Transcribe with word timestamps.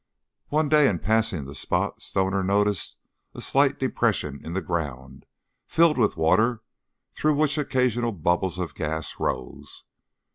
One 0.47 0.67
day 0.67 0.89
in 0.89 0.97
passing 0.97 1.45
the 1.45 1.53
spot 1.53 2.01
Stoner 2.01 2.41
noticed 2.43 2.97
a 3.35 3.39
slight 3.41 3.77
depression 3.77 4.41
in 4.43 4.53
the 4.53 4.59
ground, 4.63 5.27
filled 5.67 5.99
with 5.99 6.17
water 6.17 6.63
through 7.13 7.35
which 7.35 7.59
occasional 7.59 8.11
bubbles 8.11 8.57
of 8.57 8.73
gas 8.73 9.19
rose. 9.19 9.83